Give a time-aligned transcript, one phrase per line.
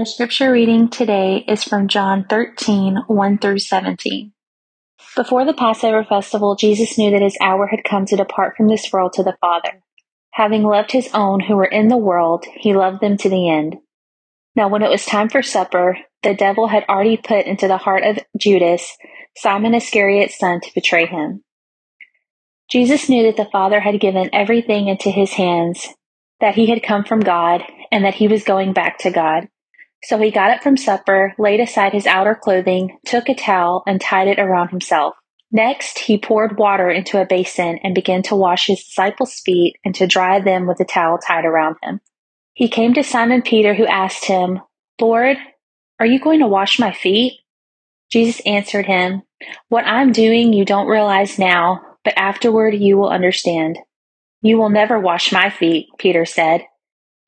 [0.00, 4.32] Our scripture reading today is from John 13, 1 through 17.
[5.14, 8.90] Before the Passover festival, Jesus knew that his hour had come to depart from this
[8.90, 9.82] world to the Father.
[10.30, 13.76] Having loved his own who were in the world, he loved them to the end.
[14.56, 18.02] Now, when it was time for supper, the devil had already put into the heart
[18.02, 18.96] of Judas,
[19.36, 21.44] Simon Iscariot's son, to betray him.
[22.70, 25.88] Jesus knew that the Father had given everything into his hands,
[26.40, 27.62] that he had come from God,
[27.92, 29.48] and that he was going back to God.
[30.04, 34.00] So he got up from supper, laid aside his outer clothing, took a towel, and
[34.00, 35.14] tied it around himself.
[35.52, 39.94] Next, he poured water into a basin and began to wash his disciples' feet and
[39.96, 42.00] to dry them with a towel tied around him.
[42.54, 44.60] He came to Simon Peter, who asked him,
[45.00, 45.36] Lord,
[45.98, 47.40] are you going to wash my feet?
[48.10, 49.22] Jesus answered him,
[49.68, 53.78] What I'm doing you don't realize now, but afterward you will understand.
[54.42, 56.62] You will never wash my feet, Peter said.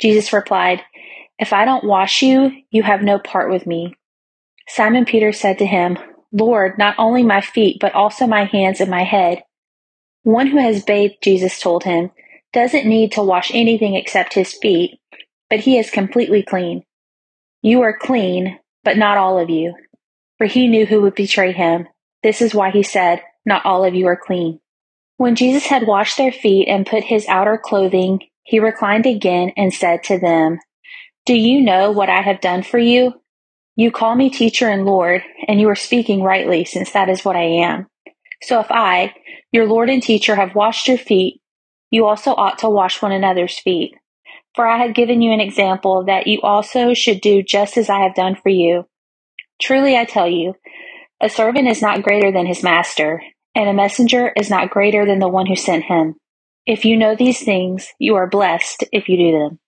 [0.01, 0.83] Jesus replied,
[1.39, 3.95] if I don't wash you, you have no part with me.
[4.69, 5.99] Simon Peter said to him,
[6.33, 9.43] Lord, not only my feet, but also my hands and my head.
[10.23, 12.11] One who has bathed, Jesus told him,
[12.53, 14.99] doesn't need to wash anything except his feet,
[15.51, 16.85] but he is completely clean.
[17.61, 19.75] You are clean, but not all of you.
[20.39, 21.89] For he knew who would betray him.
[22.23, 24.61] This is why he said, Not all of you are clean.
[25.17, 29.73] When Jesus had washed their feet and put his outer clothing, he reclined again and
[29.73, 30.59] said to them,
[31.25, 33.15] do you know what I have done for you?
[33.77, 37.37] You call me teacher and Lord, and you are speaking rightly, since that is what
[37.37, 37.87] I am.
[38.43, 39.15] So if I,
[39.53, 41.41] your Lord and teacher, have washed your feet,
[41.91, 43.95] you also ought to wash one another's feet.
[44.55, 48.01] For I have given you an example that you also should do just as I
[48.01, 48.87] have done for you.
[49.61, 50.55] Truly I tell you,
[51.21, 53.23] a servant is not greater than his master,
[53.55, 56.17] and a messenger is not greater than the one who sent him.
[56.67, 59.59] If you know these things, you are blessed if you do them.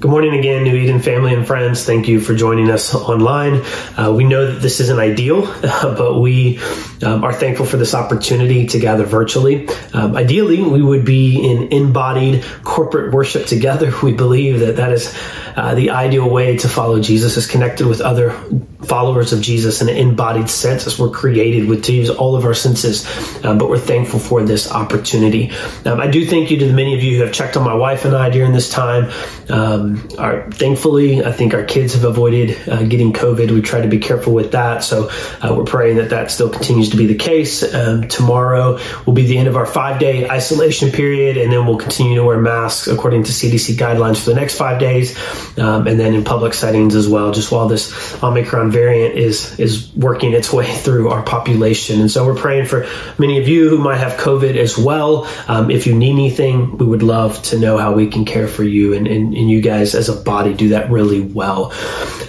[0.00, 1.84] Good morning again, New Eden family and friends.
[1.84, 3.62] Thank you for joining us online.
[3.96, 6.58] Uh, we know that this isn't ideal, uh, but we
[7.02, 9.68] um, are thankful for this opportunity to gather virtually.
[9.92, 13.92] Um, ideally, we would be in embodied corporate worship together.
[14.04, 15.16] We believe that that is
[15.56, 18.36] uh, the ideal way to follow Jesus is connected with other
[18.84, 22.44] followers of Jesus in an embodied sense as we're created with to use all of
[22.44, 23.04] our senses.
[23.44, 25.50] Um, but we're thankful for this opportunity.
[25.84, 27.74] Um, I do thank you to the many of you who have checked on my
[27.74, 29.10] wife and I during this time.
[29.48, 33.50] Um, our, thankfully, I think our kids have avoided uh, getting COVID.
[33.50, 34.82] We try to be careful with that.
[34.84, 37.62] So uh, we're praying that that still continues to be the case.
[37.74, 41.78] Um, tomorrow will be the end of our five day isolation period, and then we'll
[41.78, 45.16] continue to wear masks according to CDC guidelines for the next five days
[45.58, 47.32] um, and then in public settings as well.
[47.32, 52.26] Just while this Omicron variant is is working its way through our population, and so
[52.26, 52.86] we're praying for
[53.18, 55.26] many of you who might have COVID as well.
[55.48, 58.64] Um, if you need anything, we would love to know how we can care for
[58.64, 61.72] you, and, and, and you guys as a body do that really well.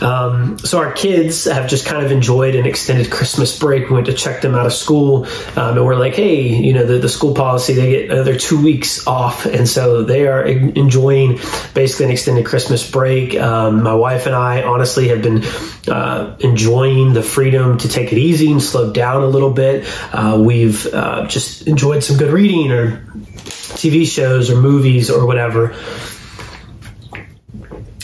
[0.01, 3.89] Um, so our kids have just kind of enjoyed an extended Christmas break.
[3.89, 5.25] We went to check them out of school,
[5.56, 8.62] um, and we're like, hey, you know, the, the school policy they get another two
[8.62, 11.39] weeks off, and so they are enjoying
[11.73, 13.35] basically an extended Christmas break.
[13.35, 15.44] Um, my wife and I honestly have been
[15.88, 19.85] uh, enjoying the freedom to take it easy and slow down a little bit.
[20.13, 23.06] Uh, we've uh, just enjoyed some good reading or
[23.46, 25.75] TV shows or movies or whatever.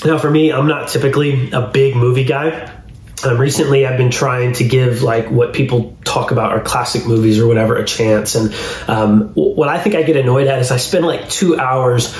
[0.03, 2.71] Now, for me, I'm not typically a big movie guy.
[3.23, 7.39] Um, recently, I've been trying to give like what people talk about are classic movies
[7.39, 8.33] or whatever a chance.
[8.33, 8.53] And
[8.87, 12.15] um, what I think I get annoyed at is I spend like two hours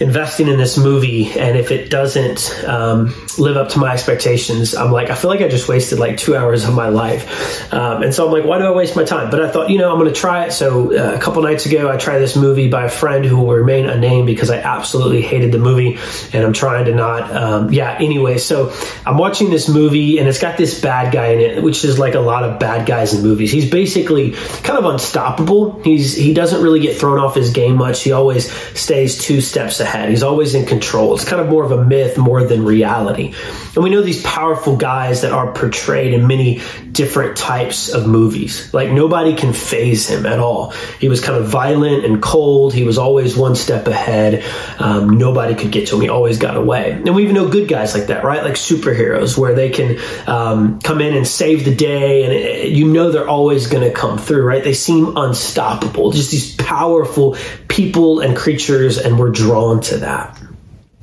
[0.00, 4.92] investing in this movie and if it doesn't um, live up to my expectations i'm
[4.92, 7.72] like i feel like i just wasted like two hours of my life.
[7.72, 9.28] Um, and so i'm like why do i waste my time?
[9.30, 10.52] But i thought you know i'm going to try it.
[10.52, 13.54] So uh, a couple nights ago i tried this movie by a friend who will
[13.54, 15.98] remain unnamed because i absolutely hated the movie
[16.32, 18.38] and i'm trying to not um, yeah anyway.
[18.38, 18.72] So
[19.04, 22.14] i'm watching this movie and it's got this bad guy in it which is like
[22.14, 23.50] a lot of bad guys in movies.
[23.50, 24.32] He's basically
[24.62, 25.82] kind of unstoppable.
[25.82, 28.04] He's he doesn't really get thrown off his game much.
[28.04, 30.10] He always stays two steps ahead ahead.
[30.10, 31.14] He's always in control.
[31.14, 33.34] It's kind of more of a myth more than reality.
[33.74, 36.60] And we know these powerful guys that are portrayed in many
[36.92, 38.72] different types of movies.
[38.74, 40.70] Like nobody can phase him at all.
[41.00, 42.74] He was kind of violent and cold.
[42.74, 44.44] He was always one step ahead.
[44.78, 46.02] Um, nobody could get to him.
[46.02, 46.92] He always got away.
[46.92, 48.42] And we even know good guys like that, right?
[48.42, 52.92] Like superheroes where they can um, come in and save the day and it, you
[52.92, 54.62] know they're always going to come through, right?
[54.62, 56.12] They seem unstoppable.
[56.12, 57.36] Just these powerful
[57.68, 60.40] people and creatures and we're drawn to that.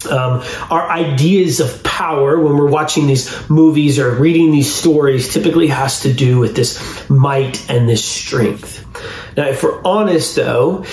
[0.09, 5.67] Um, our ideas of power when we're watching these movies or reading these stories typically
[5.67, 8.85] has to do with this might and this strength.
[9.35, 10.85] Now, if we're honest though,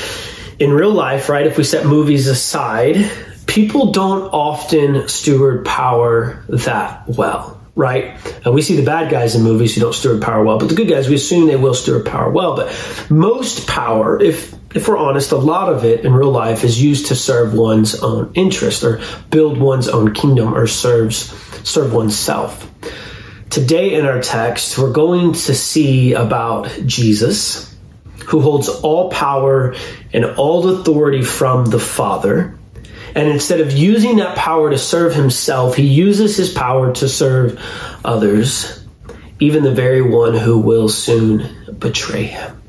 [0.59, 3.11] in real life, right, if we set movies aside,
[3.47, 8.19] people don't often steward power that well right?
[8.45, 10.75] And we see the bad guys in movies who don't steward power well, but the
[10.75, 12.55] good guys, we assume they will steward power well.
[12.57, 12.77] But
[13.11, 17.07] most power, if if we're honest, a lot of it in real life is used
[17.07, 21.33] to serve one's own interest or build one's own kingdom or serves
[21.69, 22.69] serve oneself.
[23.51, 27.75] Today in our text, we're going to see about Jesus,
[28.27, 29.75] who holds all power
[30.13, 32.59] and all authority from the Father
[33.15, 37.61] and instead of using that power to serve himself, he uses his power to serve
[38.05, 38.85] others,
[39.39, 42.62] even the very one who will soon betray him.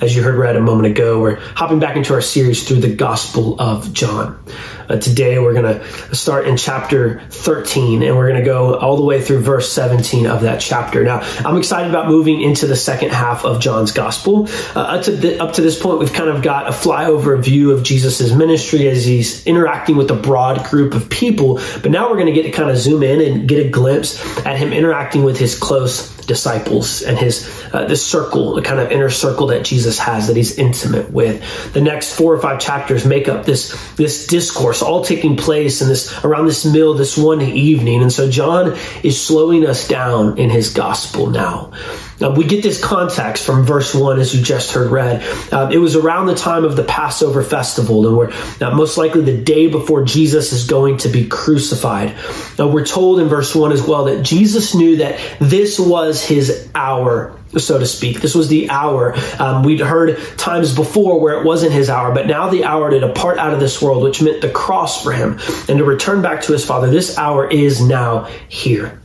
[0.00, 2.94] As you heard read a moment ago, we're hopping back into our series through the
[2.94, 4.42] Gospel of John.
[4.88, 8.96] Uh, today we're going to start in chapter 13 and we're going to go all
[8.96, 11.04] the way through verse 17 of that chapter.
[11.04, 14.48] Now, I'm excited about moving into the second half of John's gospel.
[14.74, 17.72] Uh, up, to the, up to this point, we've kind of got a flyover view
[17.72, 21.60] of Jesus' ministry as he's interacting with a broad group of people.
[21.82, 24.18] But now we're going to get to kind of zoom in and get a glimpse
[24.46, 28.92] at him interacting with his close disciples and his uh, this circle, the kind of
[28.92, 31.42] inner circle that Jesus has that he's intimate with.
[31.72, 35.88] The next four or five chapters make up this this discourse, all taking place in
[35.88, 38.00] this around this meal this one evening.
[38.00, 41.72] And so John is slowing us down in his gospel now.
[42.20, 45.22] Uh, we get this context from verse 1 as you just heard read.
[45.52, 49.22] Uh, it was around the time of the Passover festival, and we're uh, most likely
[49.22, 52.14] the day before Jesus is going to be crucified.
[52.58, 57.36] we're told in verse 1 as well that Jesus knew that this was his hour
[57.58, 58.20] so to speak.
[58.20, 59.14] This was the hour.
[59.38, 63.00] Um, we'd heard times before where it wasn't his hour, but now the hour to
[63.00, 65.32] depart out of this world, which meant the cross for him
[65.68, 66.88] and to return back to his Father.
[66.90, 68.99] This hour is now here.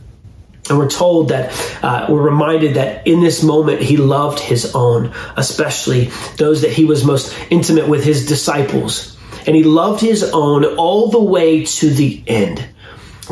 [0.68, 1.54] And we're told that,
[1.84, 6.06] uh, we're reminded that in this moment he loved his own, especially
[6.38, 9.16] those that he was most intimate with, his disciples.
[9.46, 12.68] And he loved his own all the way to the end,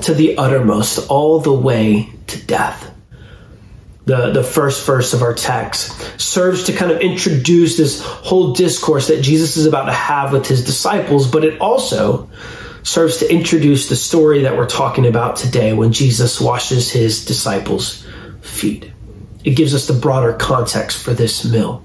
[0.03, 2.91] to the uttermost, all the way to death.
[4.05, 9.07] The, the first verse of our text serves to kind of introduce this whole discourse
[9.07, 12.29] that Jesus is about to have with his disciples, but it also
[12.83, 18.05] serves to introduce the story that we're talking about today when Jesus washes his disciples'
[18.41, 18.91] feet.
[19.43, 21.83] It gives us the broader context for this meal.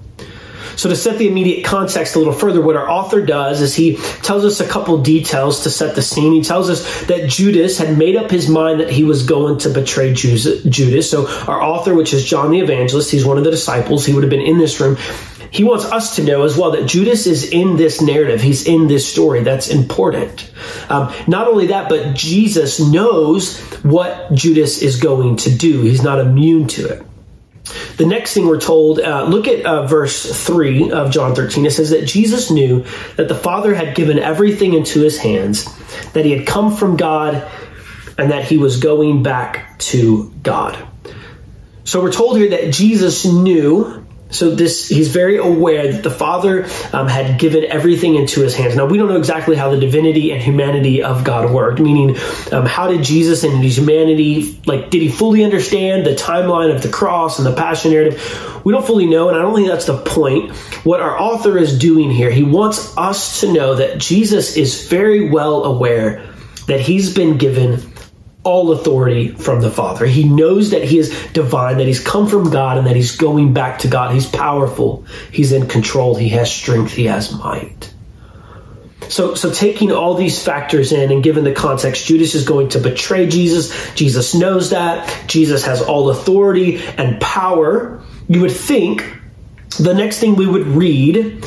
[0.75, 3.97] So, to set the immediate context a little further, what our author does is he
[4.21, 6.31] tells us a couple details to set the scene.
[6.31, 9.69] He tells us that Judas had made up his mind that he was going to
[9.69, 11.11] betray Judas.
[11.11, 14.23] So, our author, which is John the Evangelist, he's one of the disciples, he would
[14.23, 14.95] have been in this room
[15.51, 18.41] he wants us to know as well that Judas is in this narrative.
[18.41, 19.43] He's in this story.
[19.43, 20.51] That's important.
[20.89, 25.81] Um, not only that, but Jesus knows what Judas is going to do.
[25.81, 27.05] He's not immune to it.
[27.97, 31.65] The next thing we're told, uh, look at uh, verse 3 of John 13.
[31.65, 32.85] It says that Jesus knew
[33.15, 35.65] that the Father had given everything into his hands,
[36.13, 37.49] that he had come from God,
[38.17, 40.87] and that he was going back to God.
[41.83, 43.98] So we're told here that Jesus knew
[44.31, 48.75] so this, he's very aware that the Father um, had given everything into his hands.
[48.75, 51.79] Now we don't know exactly how the divinity and humanity of God worked.
[51.79, 52.15] Meaning,
[52.51, 56.83] um, how did Jesus and his humanity, like, did he fully understand the timeline of
[56.83, 58.61] the cross and the passion narrative?
[58.63, 60.51] We don't fully know, and I don't think that's the point.
[60.85, 65.29] What our author is doing here, he wants us to know that Jesus is very
[65.29, 66.25] well aware
[66.67, 67.88] that he's been given
[68.49, 70.07] all authority from the Father.
[70.07, 73.53] He knows that he is divine, that he's come from God, and that he's going
[73.53, 74.11] back to God.
[74.11, 75.05] He's powerful.
[75.31, 76.15] He's in control.
[76.15, 76.91] He has strength.
[76.93, 77.93] He has might.
[79.07, 82.79] So, so taking all these factors in and given the context, Judas is going to
[82.79, 83.93] betray Jesus.
[83.93, 85.27] Jesus knows that.
[85.27, 88.01] Jesus has all authority and power.
[88.27, 89.15] You would think
[89.79, 91.45] the next thing we would read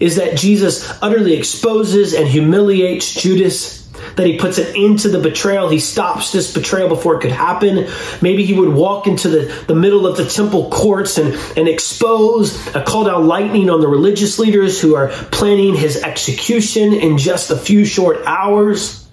[0.00, 3.81] is that Jesus utterly exposes and humiliates Judas
[4.16, 5.68] that he puts it into the betrayal.
[5.68, 7.88] He stops this betrayal before it could happen.
[8.20, 12.66] Maybe he would walk into the, the middle of the temple courts and, and expose,
[12.74, 17.50] a call down lightning on the religious leaders who are planning his execution in just
[17.50, 19.08] a few short hours.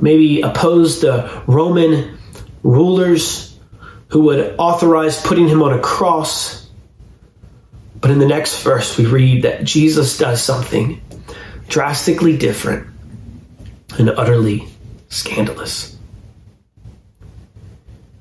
[0.00, 2.18] Maybe oppose the Roman
[2.62, 3.58] rulers
[4.08, 6.68] who would authorize putting him on a cross.
[8.00, 11.00] But in the next verse, we read that Jesus does something
[11.68, 12.89] drastically different
[13.98, 14.66] and utterly
[15.08, 15.96] scandalous.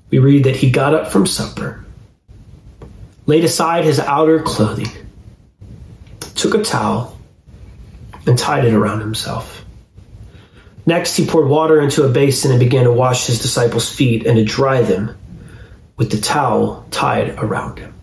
[0.10, 1.86] We read that he got up from supper,
[3.26, 4.90] laid aside his outer clothing,
[6.36, 7.18] took a towel,
[8.26, 9.64] and tied it around himself.
[10.86, 14.38] Next, he poured water into a basin and began to wash his disciples' feet and
[14.38, 15.16] to dry them
[15.98, 17.94] with the towel tied around him.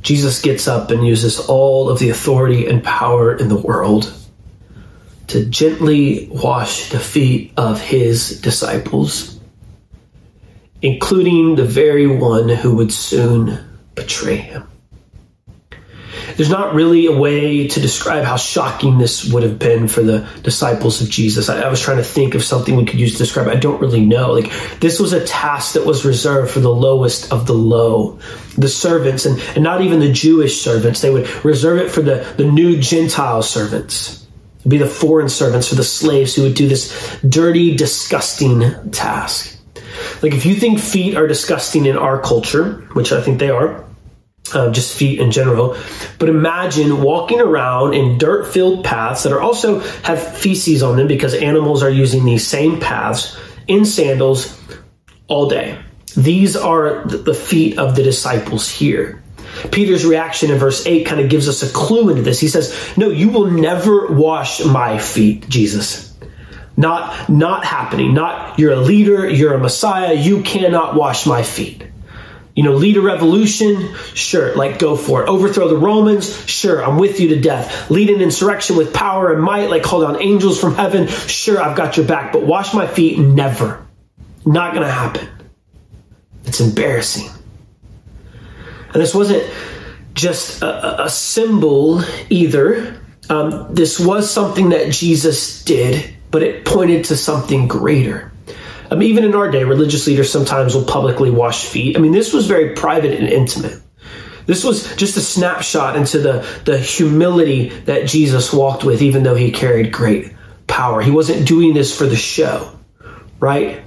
[0.00, 4.12] Jesus gets up and uses all of the authority and power in the world
[5.32, 9.40] to gently wash the feet of his disciples,
[10.82, 13.58] including the very one who would soon
[13.94, 14.68] betray him.
[16.36, 20.28] There's not really a way to describe how shocking this would have been for the
[20.42, 21.48] disciples of Jesus.
[21.48, 23.48] I, I, was trying to think of something we could use to describe.
[23.48, 24.32] I don't really know.
[24.32, 28.18] Like this was a task that was reserved for the lowest of the low,
[28.56, 31.00] the servants, and, and not even the Jewish servants.
[31.00, 34.21] They would reserve it for the, the new Gentile servants.
[34.62, 39.58] It'd be the foreign servants or the slaves who would do this dirty, disgusting task.
[40.22, 43.84] Like if you think feet are disgusting in our culture, which I think they are,
[44.54, 45.76] uh, just feet in general.
[46.20, 51.08] But imagine walking around in dirt filled paths that are also have feces on them
[51.08, 54.56] because animals are using these same paths in sandals
[55.26, 55.76] all day.
[56.16, 59.22] These are the feet of the disciples here.
[59.70, 62.40] Peter's reaction in verse 8 kind of gives us a clue into this.
[62.40, 66.12] He says, No, you will never wash my feet, Jesus.
[66.76, 68.14] Not, not happening.
[68.14, 71.86] Not, you're a leader, you're a Messiah, you cannot wash my feet.
[72.54, 73.94] You know, lead a revolution?
[74.14, 75.28] Sure, like go for it.
[75.28, 76.46] Overthrow the Romans?
[76.46, 77.90] Sure, I'm with you to death.
[77.90, 81.08] Lead an insurrection with power and might, like call down angels from heaven?
[81.08, 82.32] Sure, I've got your back.
[82.32, 83.18] But wash my feet?
[83.18, 83.86] Never.
[84.44, 85.28] Not gonna happen.
[86.44, 87.30] It's embarrassing.
[88.92, 89.50] And this wasn't
[90.14, 93.00] just a, a symbol either.
[93.30, 98.32] Um, this was something that Jesus did, but it pointed to something greater.
[98.94, 101.96] Mean, even in our day, religious leaders sometimes will publicly wash feet.
[101.96, 103.80] I mean, this was very private and intimate.
[104.46, 109.36] This was just a snapshot into the, the humility that Jesus walked with, even though
[109.36, 110.32] he carried great
[110.66, 111.00] power.
[111.00, 112.76] He wasn't doing this for the show,
[113.38, 113.81] right?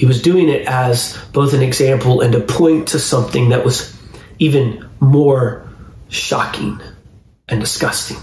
[0.00, 3.94] He was doing it as both an example and a point to something that was
[4.38, 5.68] even more
[6.08, 6.80] shocking
[7.48, 8.16] and disgusting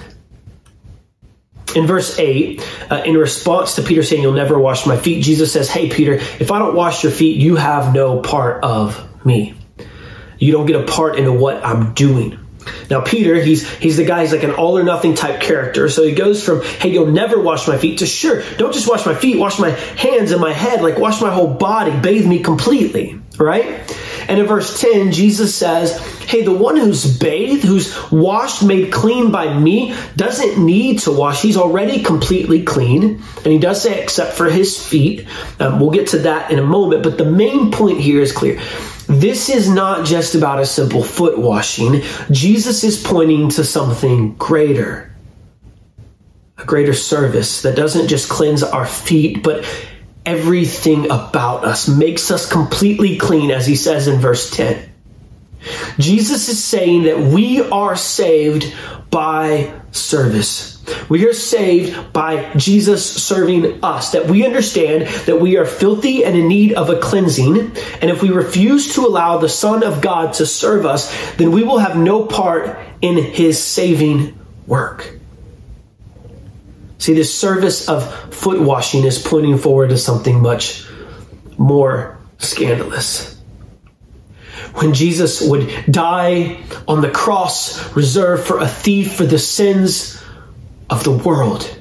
[1.75, 5.53] in verse 8, uh, in response to Peter saying, You'll never wash my feet, Jesus
[5.53, 9.53] says, Hey, Peter, if I don't wash your feet, you have no part of me.
[10.39, 12.39] You don't get a part into what I'm doing.
[12.89, 15.89] Now, Peter, he's he's the guy, he's like an all or nothing type character.
[15.89, 19.05] So he goes from, hey, you'll never wash my feet to sure, don't just wash
[19.05, 22.41] my feet, wash my hands and my head, like wash my whole body, bathe me
[22.41, 23.81] completely, right?
[24.27, 29.31] And in verse 10, Jesus says, Hey, the one who's bathed, who's washed, made clean
[29.31, 31.41] by me, doesn't need to wash.
[31.41, 33.23] He's already completely clean.
[33.37, 35.27] And he does say, except for his feet.
[35.59, 37.03] Um, we'll get to that in a moment.
[37.03, 38.59] But the main point here is clear.
[39.07, 42.01] This is not just about a simple foot washing.
[42.29, 45.11] Jesus is pointing to something greater.
[46.57, 49.63] A greater service that doesn't just cleanse our feet, but
[50.25, 54.89] everything about us, makes us completely clean, as he says in verse 10.
[55.97, 58.73] Jesus is saying that we are saved
[59.09, 60.76] by service.
[61.09, 64.11] We are saved by Jesus serving us.
[64.11, 67.57] That we understand that we are filthy and in need of a cleansing.
[68.01, 71.63] And if we refuse to allow the Son of God to serve us, then we
[71.63, 75.17] will have no part in his saving work.
[76.99, 80.87] See, this service of foot washing is pointing forward to something much
[81.57, 83.35] more scandalous.
[84.75, 90.21] When Jesus would die on the cross reserved for a thief for the sins
[90.89, 91.73] of the world.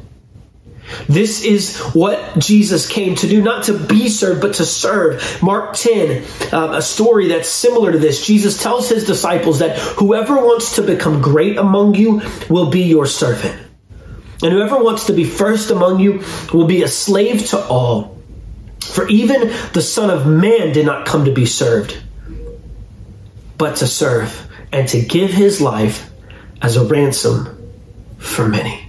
[1.08, 5.42] This is what Jesus came to do, not to be served, but to serve.
[5.42, 8.24] Mark 10, uh, a story that's similar to this.
[8.24, 13.06] Jesus tells his disciples that whoever wants to become great among you will be your
[13.06, 13.60] servant.
[14.42, 16.22] And whoever wants to be first among you
[16.52, 18.16] will be a slave to all.
[18.80, 22.00] For even the Son of Man did not come to be served,
[23.58, 26.10] but to serve and to give his life
[26.62, 27.72] as a ransom
[28.18, 28.85] for many.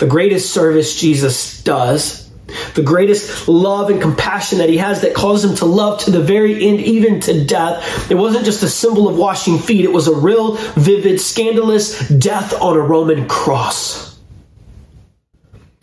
[0.00, 2.28] The greatest service Jesus does,
[2.74, 6.22] the greatest love and compassion that he has that calls him to love to the
[6.22, 8.10] very end, even to death.
[8.10, 12.60] It wasn't just a symbol of washing feet, it was a real, vivid, scandalous death
[12.60, 14.18] on a Roman cross.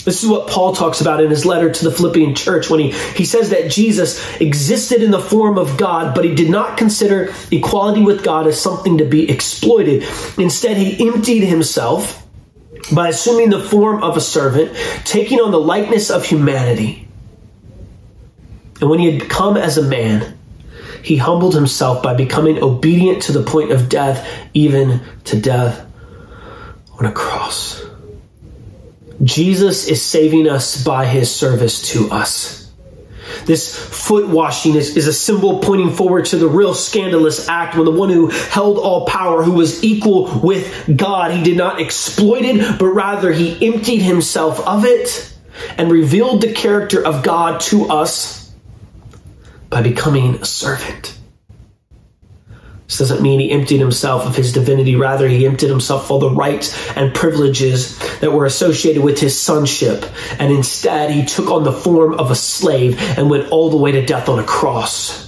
[0.04, 2.92] This is what Paul talks about in his letter to the Philippian church when he,
[2.92, 7.34] he says that Jesus existed in the form of God, but he did not consider
[7.52, 10.06] equality with God as something to be exploited.
[10.38, 12.27] Instead, he emptied himself
[12.94, 17.08] by assuming the form of a servant, taking on the likeness of humanity.
[18.80, 20.38] And when he had come as a man,
[21.04, 25.86] he humbled himself by becoming obedient to the point of death, even to death
[27.00, 27.84] on a cross.
[29.24, 32.57] Jesus is saving us by his service to us.
[33.46, 37.86] This foot washing is, is a symbol pointing forward to the real scandalous act when
[37.86, 42.44] the one who held all power, who was equal with God, he did not exploit
[42.44, 45.34] it, but rather he emptied himself of it
[45.78, 48.52] and revealed the character of God to us
[49.70, 51.17] by becoming a servant.
[52.88, 54.96] This doesn't mean he emptied himself of his divinity.
[54.96, 59.38] Rather, he emptied himself of all the rights and privileges that were associated with his
[59.38, 60.06] sonship.
[60.40, 63.92] And instead, he took on the form of a slave and went all the way
[63.92, 65.28] to death on a cross.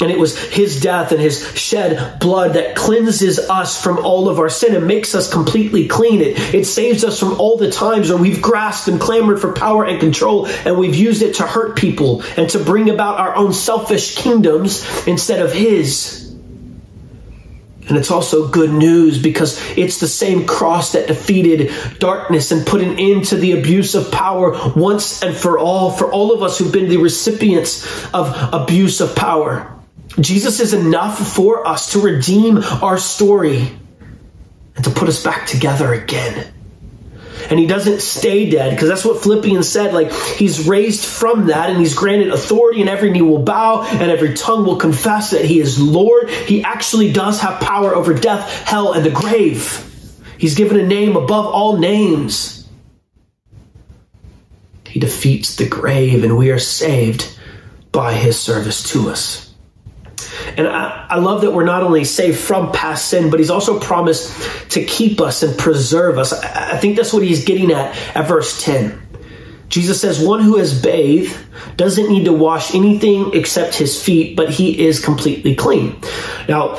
[0.00, 4.38] And it was his death and his shed blood that cleanses us from all of
[4.38, 6.20] our sin and makes us completely clean.
[6.20, 9.84] It, it saves us from all the times where we've grasped and clamored for power
[9.84, 13.52] and control and we've used it to hurt people and to bring about our own
[13.52, 16.25] selfish kingdoms instead of his.
[17.88, 22.80] And it's also good news because it's the same cross that defeated darkness and put
[22.80, 26.58] an end to the abuse of power once and for all, for all of us
[26.58, 29.72] who've been the recipients of abuse of power.
[30.18, 33.70] Jesus is enough for us to redeem our story
[34.74, 36.52] and to put us back together again
[37.50, 39.94] and he doesn't stay dead because that's what Philippians said.
[39.94, 44.10] Like he's raised from that and he's granted authority and every knee will bow and
[44.10, 46.30] every tongue will confess that he is Lord.
[46.30, 49.82] He actually does have power over death, hell, and the grave.
[50.38, 52.68] He's given a name above all names.
[54.86, 57.38] He defeats the grave and we are saved
[57.92, 59.45] by his service to us.
[60.56, 63.78] And I, I, love that we're not only saved from past sin, but he's also
[63.78, 66.32] promised to keep us and preserve us.
[66.32, 69.02] I, I think that's what he's getting at at verse 10.
[69.68, 71.36] Jesus says, One who has bathed
[71.76, 76.00] doesn't need to wash anything except his feet, but he is completely clean.
[76.48, 76.76] Now,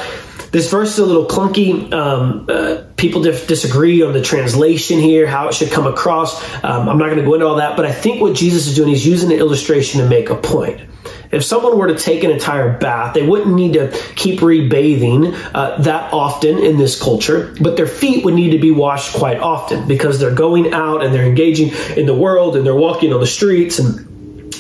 [0.52, 1.92] this verse is a little clunky.
[1.94, 6.42] Um, uh, people dif- disagree on the translation here, how it should come across.
[6.64, 8.76] Um, I'm not going to go into all that, but I think what Jesus is
[8.76, 10.82] doing, is using an illustration to make a point.
[11.32, 15.78] If someone were to take an entire bath, they wouldn't need to keep rebathing uh,
[15.82, 19.88] that often in this culture, but their feet would need to be washed quite often
[19.88, 23.28] because they're going out and they're engaging in the world and they're walking on the
[23.28, 24.06] streets and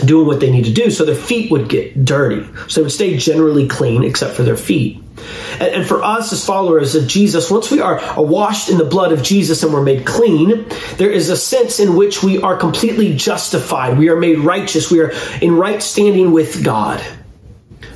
[0.05, 0.91] doing what they need to do.
[0.91, 2.47] So their feet would get dirty.
[2.67, 5.01] So they would stay generally clean except for their feet.
[5.53, 8.85] And, and, for us as followers of Jesus, once we are, are washed in the
[8.85, 12.55] blood of Jesus and we're made clean, there is a sense in which we are
[12.55, 13.97] completely justified.
[13.97, 14.91] We are made righteous.
[14.91, 17.03] We are in right standing with God.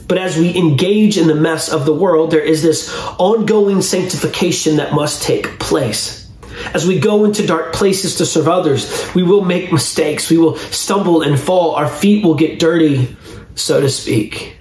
[0.08, 4.78] But as we engage in the mess of the world, there is this ongoing sanctification
[4.78, 6.30] that must take place.
[6.74, 10.30] As we go into dark places to serve others, we will make mistakes.
[10.30, 11.76] We will stumble and fall.
[11.76, 13.16] Our feet will get dirty,
[13.56, 14.61] so to speak.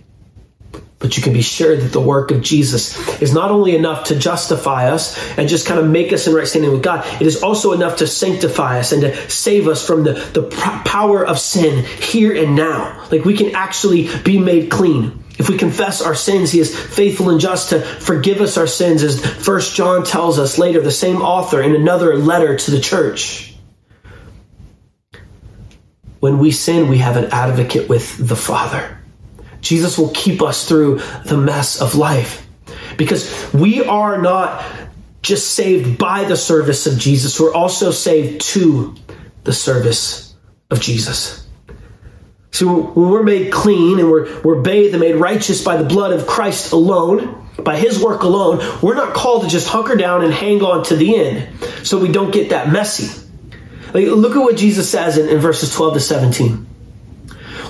[1.01, 4.17] But you can be sure that the work of Jesus is not only enough to
[4.17, 7.43] justify us and just kind of make us in right standing with God, it is
[7.43, 10.43] also enough to sanctify us and to save us from the, the
[10.85, 13.09] power of sin here and now.
[13.11, 15.25] Like we can actually be made clean.
[15.39, 19.03] If we confess our sins, he is faithful and just to forgive us our sins,
[19.03, 23.55] as First John tells us later, the same author in another letter to the church.
[26.19, 29.00] When we sin, we have an advocate with the Father.
[29.61, 32.47] Jesus will keep us through the mess of life
[32.97, 34.65] because we are not
[35.23, 38.95] just saved by the service of Jesus, we're also saved to
[39.45, 40.35] the service
[40.71, 41.47] of Jesus.
[42.53, 46.13] So when we're made clean and we're, we're bathed and made righteous by the blood
[46.13, 50.33] of Christ alone, by his work alone, we're not called to just hunker down and
[50.33, 51.49] hang on to the end
[51.85, 53.09] so we don't get that messy.
[53.93, 56.67] Like, look at what Jesus says in, in verses 12 to 17.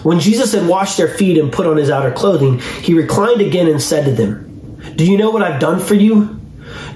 [0.02, 3.68] When Jesus had washed their feet and put on his outer clothing, he reclined again
[3.68, 6.40] and said to them, Do you know what I've done for you?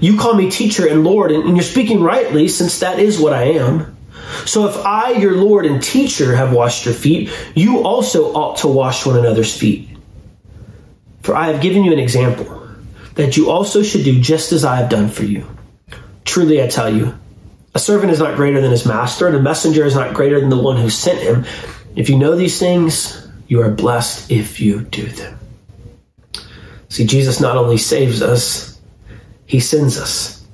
[0.01, 3.43] You call me teacher and Lord, and you're speaking rightly, since that is what I
[3.43, 3.95] am.
[4.45, 8.67] So if I, your Lord and teacher, have washed your feet, you also ought to
[8.67, 9.89] wash one another's feet.
[11.21, 12.67] For I have given you an example,
[13.15, 15.45] that you also should do just as I have done for you.
[16.25, 17.13] Truly I tell you,
[17.73, 20.49] a servant is not greater than his master, and a messenger is not greater than
[20.49, 21.45] the one who sent him.
[21.95, 25.39] If you know these things, you are blessed if you do them.
[26.89, 28.79] See, Jesus not only saves us,
[29.45, 30.45] he sends us.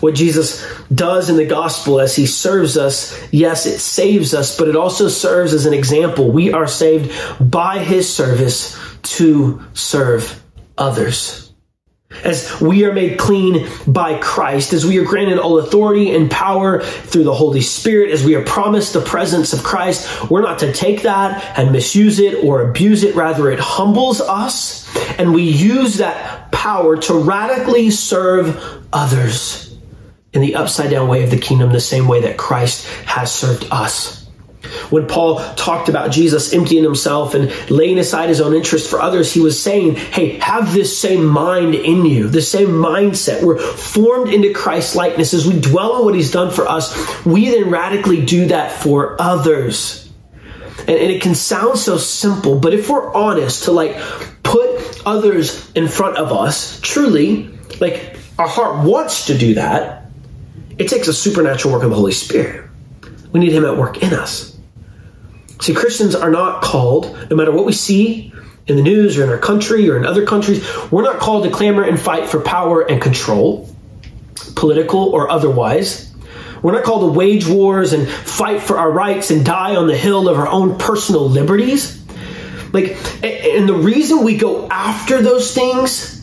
[0.00, 4.68] What Jesus does in the gospel as he serves us, yes, it saves us, but
[4.68, 6.30] it also serves as an example.
[6.30, 10.42] We are saved by his service to serve
[10.76, 11.43] others
[12.22, 16.82] as we are made clean by Christ, as we are granted all authority and power
[16.82, 20.72] through the Holy Spirit, as we are promised the presence of Christ, we're not to
[20.72, 23.14] take that and misuse it or abuse it.
[23.14, 24.84] Rather, it humbles us
[25.18, 29.76] and we use that power to radically serve others
[30.32, 33.66] in the upside down way of the kingdom, the same way that Christ has served
[33.70, 34.23] us.
[34.90, 39.32] When Paul talked about Jesus emptying himself and laying aside his own interest for others,
[39.32, 43.42] he was saying, Hey, have this same mind in you, the same mindset.
[43.42, 45.34] We're formed into Christ's likeness.
[45.34, 49.20] As we dwell on what he's done for us, we then radically do that for
[49.20, 50.04] others.
[50.80, 53.96] And, and it can sound so simple, but if we're honest to like
[54.42, 57.50] put others in front of us, truly,
[57.80, 60.06] like our heart wants to do that,
[60.78, 62.68] it takes a supernatural work of the Holy Spirit.
[63.32, 64.53] We need Him at work in us.
[65.64, 68.34] See, Christians are not called, no matter what we see
[68.66, 71.50] in the news or in our country or in other countries, we're not called to
[71.50, 73.74] clamor and fight for power and control,
[74.56, 76.12] political or otherwise.
[76.60, 79.96] We're not called to wage wars and fight for our rights and die on the
[79.96, 81.98] hill of our own personal liberties.
[82.74, 86.22] Like, and the reason we go after those things,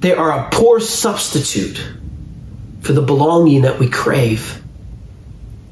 [0.00, 1.80] they are a poor substitute
[2.80, 4.60] for the belonging that we crave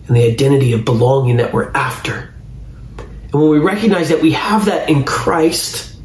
[0.07, 2.29] and the identity of belonging that we're after.
[3.33, 5.97] And when we recognize that we have that in Christ,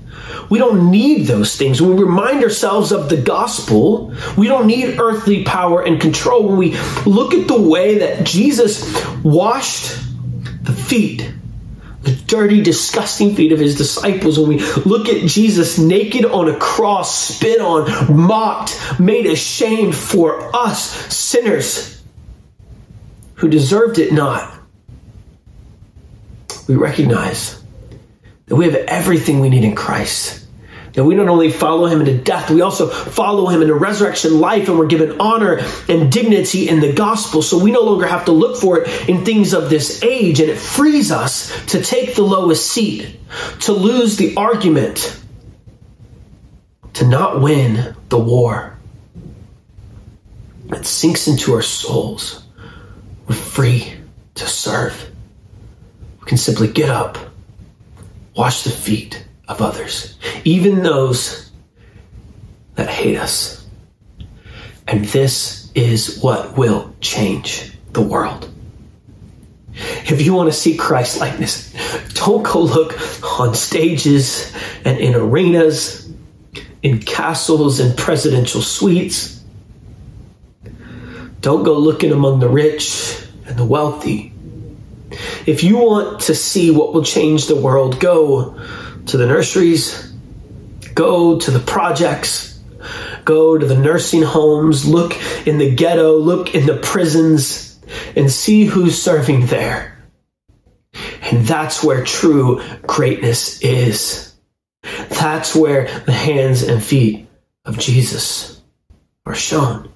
[0.49, 1.81] we don't need those things.
[1.81, 6.47] When we remind ourselves of the gospel, we don't need earthly power and control.
[6.47, 9.97] When we look at the way that Jesus washed
[10.63, 11.33] the feet,
[12.03, 16.57] the dirty, disgusting feet of his disciples, when we look at Jesus naked on a
[16.57, 22.01] cross, spit on, mocked, made ashamed for us sinners
[23.35, 24.56] who deserved it not,
[26.67, 27.61] we recognize
[28.47, 30.45] that we have everything we need in Christ.
[30.93, 34.67] That we not only follow him into death, we also follow him into resurrection life,
[34.67, 37.43] and we're given honor and dignity in the gospel.
[37.43, 40.49] So we no longer have to look for it in things of this age, and
[40.49, 43.19] it frees us to take the lowest seat,
[43.61, 45.21] to lose the argument,
[46.93, 48.75] to not win the war.
[50.69, 52.43] It sinks into our souls.
[53.27, 53.93] We're free
[54.35, 55.11] to serve.
[56.27, 57.17] Can simply get up
[58.37, 61.51] wash the feet of others, even those
[62.75, 63.65] that hate us.
[64.87, 68.49] And this is what will change the world.
[69.73, 71.73] If you want to see Christ likeness,
[72.13, 72.93] don't go look
[73.39, 74.53] on stages
[74.85, 76.09] and in arenas,
[76.83, 79.43] in castles and presidential suites.
[81.41, 84.33] Don't go looking among the rich and the wealthy.
[85.45, 88.59] If you want to see what will change the world, go
[89.07, 90.11] to the nurseries,
[90.93, 92.59] go to the projects,
[93.23, 95.15] go to the nursing homes, look
[95.47, 97.79] in the ghetto, look in the prisons,
[98.15, 99.97] and see who's serving there.
[101.21, 104.33] And that's where true greatness is.
[105.09, 107.27] That's where the hands and feet
[107.65, 108.61] of Jesus
[109.25, 109.91] are shown.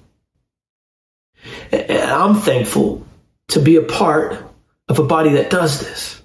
[1.70, 3.06] And I'm thankful
[3.48, 4.51] to be a part
[4.92, 6.22] of a body that does this.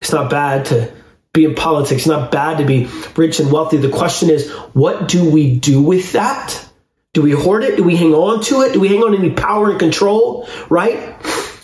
[0.00, 0.92] It's not bad to
[1.32, 2.00] be in politics.
[2.00, 3.76] It's not bad to be rich and wealthy.
[3.76, 6.66] The question is, what do we do with that?
[7.12, 7.76] Do we hoard it?
[7.76, 8.72] Do we hang on to it?
[8.72, 10.48] Do we hang on to any power and control?
[10.68, 11.14] Right?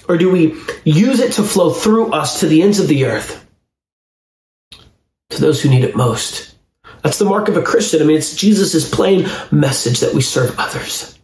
[0.08, 0.54] Or do we
[0.84, 3.44] use it to flow through us to the ends of the earth?
[5.30, 6.54] To those who need it most.
[7.02, 8.02] That's the mark of a Christian.
[8.02, 11.15] I mean, it's Jesus' plain message that we serve others.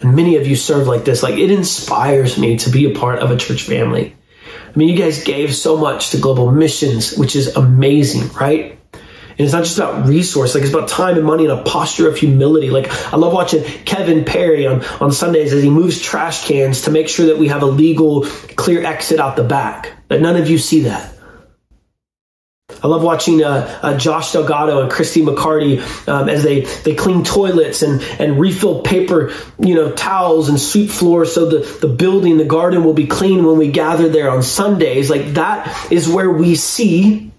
[0.00, 1.22] And many of you serve like this.
[1.22, 4.16] Like it inspires me to be a part of a church family.
[4.46, 8.78] I mean, you guys gave so much to global missions, which is amazing, right?
[8.92, 12.08] And it's not just about resource, like it's about time and money and a posture
[12.08, 12.70] of humility.
[12.70, 16.90] Like I love watching Kevin Perry on, on Sundays as he moves trash cans to
[16.90, 18.24] make sure that we have a legal,
[18.56, 19.92] clear exit out the back.
[20.08, 21.14] That none of you see that.
[22.82, 27.24] I love watching uh, uh, Josh Delgado and Christy McCarty um, as they, they clean
[27.24, 32.38] toilets and, and refill paper, you know, towels and sweep floors so the, the building,
[32.38, 35.10] the garden will be clean when we gather there on Sundays.
[35.10, 37.32] Like that is where we see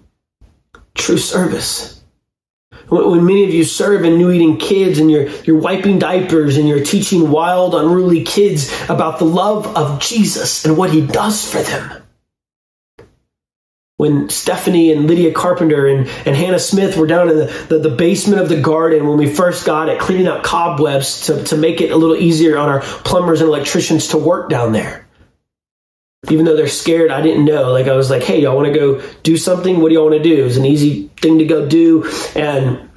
[0.93, 2.01] true service.
[2.89, 6.67] When, many of you serve in New Eden Kids and you're, you're wiping diapers and
[6.67, 11.62] you're teaching wild, unruly kids about the love of Jesus and what he does for
[11.63, 12.00] them
[14.01, 17.95] when Stephanie and Lydia Carpenter and, and Hannah Smith were down in the, the, the,
[17.95, 21.81] basement of the garden when we first got it, cleaning out cobwebs to, to make
[21.81, 25.07] it a little easier on our plumbers and electricians to work down there.
[26.31, 27.71] Even though they're scared, I didn't know.
[27.71, 29.79] Like, I was like, hey, y'all want to go do something?
[29.79, 30.41] What do y'all want to do?
[30.41, 32.09] It was an easy thing to go do.
[32.35, 32.89] And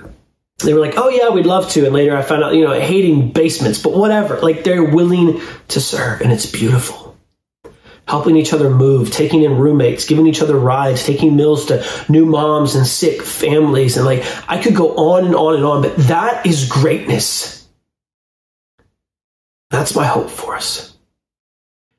[0.64, 1.84] they were like, oh, yeah, we'd love to.
[1.84, 4.40] And later I found out, you know, hating basements, but whatever.
[4.40, 7.03] Like, they're willing to serve, and it's beautiful
[8.06, 12.26] helping each other move, taking in roommates, giving each other rides, taking meals to new
[12.26, 13.96] moms and sick families.
[13.96, 17.66] And like, I could go on and on and on, but that is greatness.
[19.70, 20.96] That's my hope for us.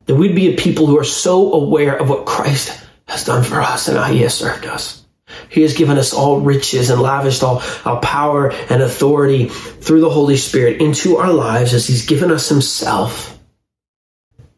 [0.05, 3.59] That we'd be a people who are so aware of what Christ has done for
[3.61, 5.03] us and how he has served us.
[5.49, 10.09] He has given us all riches and lavished all our power and authority through the
[10.09, 13.34] Holy Spirit into our lives as he's given us himself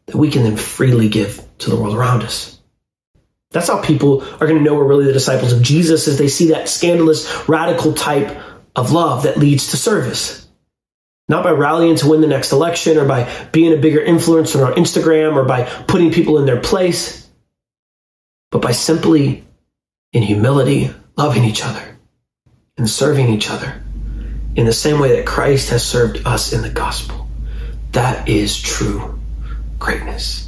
[0.08, 2.58] that we can then freely give to the world around us.
[3.50, 6.28] That's how people are going to know we're really the disciples of Jesus as they
[6.28, 8.36] see that scandalous, radical type
[8.74, 10.46] of love that leads to service.
[11.28, 14.72] Not by rallying to win the next election or by being a bigger influencer on
[14.72, 17.28] our Instagram or by putting people in their place,
[18.50, 19.44] but by simply,
[20.14, 21.98] in humility, loving each other
[22.78, 23.82] and serving each other
[24.56, 27.28] in the same way that Christ has served us in the gospel.
[27.92, 29.17] That is true
[29.78, 30.47] greatness.